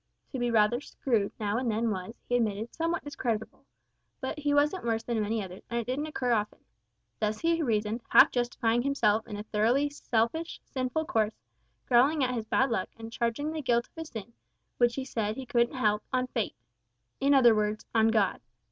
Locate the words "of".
13.89-13.95